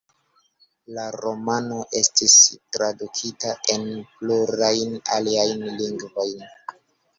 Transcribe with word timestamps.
La 0.97 1.03
romano 1.15 1.77
estis 1.99 2.39
tradukita 2.77 3.53
en 3.75 3.87
plurajn 4.17 4.99
aliajn 5.21 5.65
lingvojn. 5.79 6.45